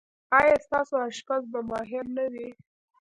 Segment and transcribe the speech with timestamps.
[0.39, 2.49] ایا ستاسو اشپز به ماهر نه وي؟